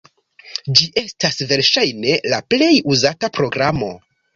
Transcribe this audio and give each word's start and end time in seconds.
Ĝi 0.79 0.87
estas 1.01 1.39
verŝajne 1.53 2.19
la 2.35 2.43
plej 2.55 2.75
uzata 2.97 3.35
programo. 3.41 3.97